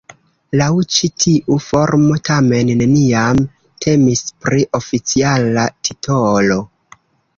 Laŭ 0.59 0.67
ĉi 0.93 1.09
tiu 1.23 1.57
formo 1.65 2.17
tamen 2.31 2.71
neniam 2.81 3.43
temis 3.87 4.25
pri 4.47 4.65
oficiala 4.81 5.67
titolo. 5.89 6.59